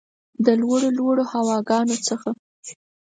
د 0.45 0.47
لوړو، 0.61 0.89
لوړو 0.97 1.23
هواګانو 1.33 1.95
څخه 2.07 2.29